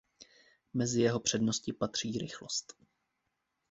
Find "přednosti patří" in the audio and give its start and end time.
1.19-2.17